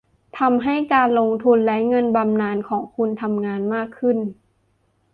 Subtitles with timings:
[0.39, 4.17] ทำให้การลงทุนและเงินบำนาญของคุณทำงานมากขึ้น